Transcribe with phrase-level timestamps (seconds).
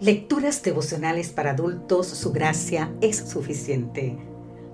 [0.00, 4.16] Lecturas devocionales para adultos, su gracia es suficiente.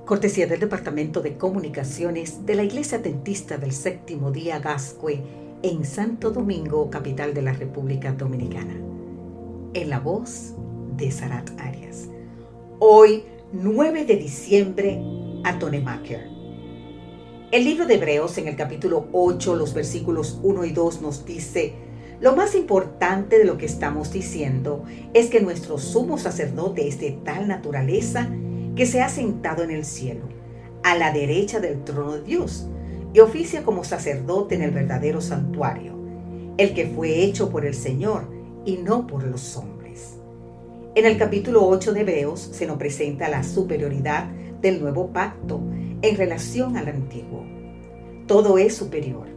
[0.05, 5.21] Cortesía del Departamento de Comunicaciones de la Iglesia Tentista del Séptimo Día Gascue
[5.65, 8.77] en Santo Domingo, capital de la República Dominicana.
[9.75, 10.54] En la voz
[10.96, 12.08] de Sarat Arias.
[12.79, 15.00] Hoy, 9 de diciembre,
[15.82, 16.29] Maker.
[17.50, 21.86] El libro de Hebreos en el capítulo 8, los versículos 1 y 2 nos dice,
[22.21, 27.13] lo más importante de lo que estamos diciendo es que nuestro sumo sacerdote es de
[27.13, 28.29] tal naturaleza
[28.75, 30.23] que se ha sentado en el cielo,
[30.82, 32.69] a la derecha del trono de Dios,
[33.12, 35.95] y oficia como sacerdote en el verdadero santuario,
[36.56, 38.28] el que fue hecho por el Señor
[38.64, 40.17] y no por los hombres.
[40.95, 44.31] En el capítulo 8 de Hebreos se nos presenta la superioridad
[44.62, 45.61] del nuevo pacto
[46.01, 47.45] en relación al antiguo.
[48.27, 49.36] Todo es superior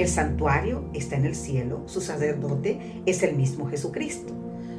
[0.00, 4.32] el santuario está en el cielo, su sacerdote es el mismo Jesucristo.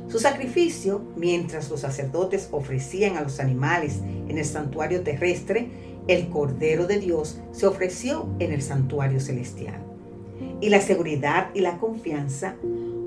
[0.07, 5.69] Su sacrificio, mientras los sacerdotes ofrecían a los animales en el santuario terrestre,
[6.07, 9.83] el Cordero de Dios se ofreció en el santuario celestial.
[10.59, 12.55] Y la seguridad y la confianza,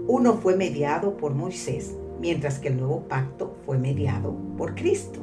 [0.06, 5.18] uno fue mediado por Moisés, mientras que el nuevo pacto fue mediado por Cristo.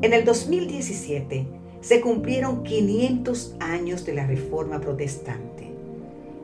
[0.00, 1.46] En el 2017
[1.80, 5.71] se cumplieron 500 años de la Reforma Protestante.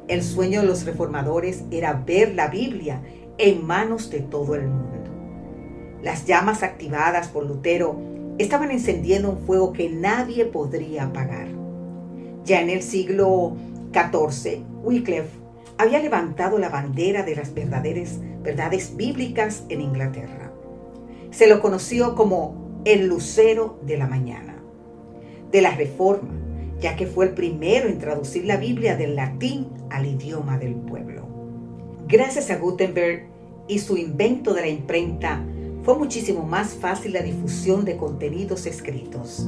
[0.09, 3.03] El sueño de los reformadores era ver la Biblia
[3.37, 5.11] en manos de todo el mundo.
[6.03, 8.01] Las llamas activadas por Lutero
[8.39, 11.48] estaban encendiendo un fuego que nadie podría apagar.
[12.45, 13.55] Ya en el siglo
[13.92, 15.29] XIV, Wycliffe
[15.77, 20.53] había levantado la bandera de las verdaderas verdades bíblicas en Inglaterra.
[21.31, 24.56] Se lo conoció como el lucero de la mañana.
[25.53, 26.38] De la reforma,
[26.81, 31.27] ya que fue el primero en traducir la Biblia del latín al idioma del pueblo.
[32.07, 33.27] Gracias a Gutenberg
[33.69, 35.45] y su invento de la imprenta,
[35.83, 39.47] fue muchísimo más fácil la difusión de contenidos escritos.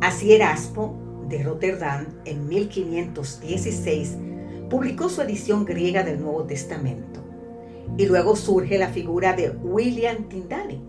[0.00, 4.16] Así Erasmo, de Rotterdam, en 1516,
[4.68, 7.20] publicó su edición griega del Nuevo Testamento.
[7.96, 10.80] Y luego surge la figura de William Tyndale,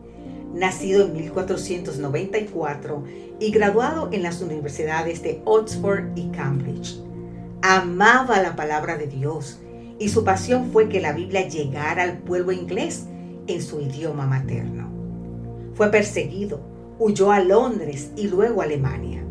[0.55, 3.03] nacido en 1494
[3.39, 6.99] y graduado en las universidades de Oxford y Cambridge.
[7.61, 9.59] Amaba la palabra de Dios
[9.99, 13.05] y su pasión fue que la Biblia llegara al pueblo inglés
[13.47, 14.89] en su idioma materno.
[15.73, 16.61] Fue perseguido,
[16.99, 19.23] huyó a Londres y luego a Alemania.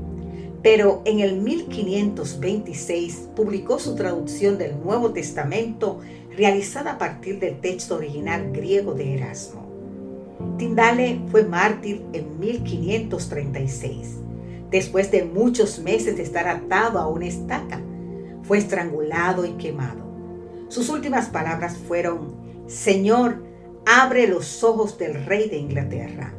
[0.62, 6.00] Pero en el 1526 publicó su traducción del Nuevo Testamento
[6.36, 9.73] realizada a partir del texto original griego de Erasmo.
[10.58, 14.18] Tindale fue mártir en 1536,
[14.70, 17.80] después de muchos meses de estar atado a una estaca.
[18.42, 20.04] Fue estrangulado y quemado.
[20.68, 23.42] Sus últimas palabras fueron, Señor,
[23.84, 26.34] abre los ojos del rey de Inglaterra.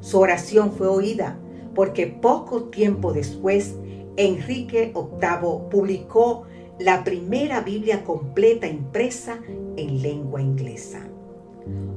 [0.00, 1.38] Su oración fue oída
[1.74, 3.74] porque poco tiempo después
[4.16, 6.44] Enrique VIII publicó
[6.78, 9.38] la primera Biblia completa impresa
[9.76, 11.00] en lengua inglesa.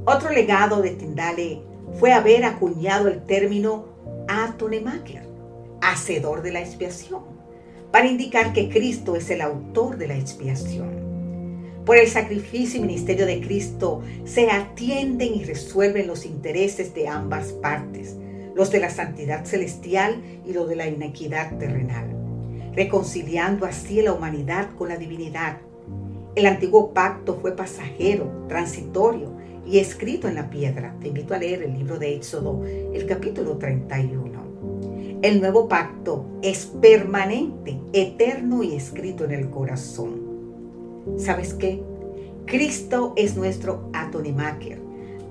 [0.05, 1.61] Otro legado de Tyndale
[1.99, 3.85] fue haber acuñado el término
[4.27, 5.23] Atonemaker,
[5.81, 7.23] hacedor de la expiación,
[7.91, 11.07] para indicar que Cristo es el autor de la expiación.
[11.85, 17.53] Por el sacrificio y ministerio de Cristo se atienden y resuelven los intereses de ambas
[17.53, 18.17] partes,
[18.55, 22.13] los de la santidad celestial y los de la inequidad terrenal,
[22.73, 25.59] reconciliando así la humanidad con la divinidad.
[26.37, 29.31] El antiguo pacto fue pasajero, transitorio,
[29.65, 30.95] y escrito en la piedra.
[31.01, 35.19] Te invito a leer el libro de Éxodo, el capítulo 31.
[35.23, 40.11] El nuevo pacto es permanente, eterno y escrito en el corazón.
[41.17, 41.81] ¿Sabes qué?
[42.45, 44.79] Cristo es nuestro Atonimaker,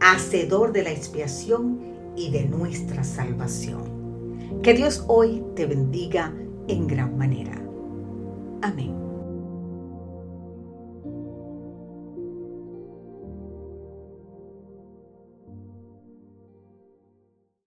[0.01, 1.83] hacedor de la expiación
[2.17, 4.61] y de nuestra salvación.
[4.61, 6.35] Que Dios hoy te bendiga
[6.67, 7.63] en gran manera.
[8.61, 9.07] Amén.